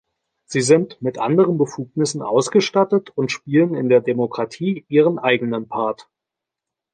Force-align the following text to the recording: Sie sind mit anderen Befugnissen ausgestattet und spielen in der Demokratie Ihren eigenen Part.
Sie 0.45 0.61
sind 0.61 0.99
mit 1.03 1.19
anderen 1.19 1.59
Befugnissen 1.59 2.23
ausgestattet 2.23 3.11
und 3.15 3.31
spielen 3.31 3.75
in 3.75 3.87
der 3.87 4.01
Demokratie 4.01 4.83
Ihren 4.87 5.19
eigenen 5.19 5.67
Part. 5.67 6.09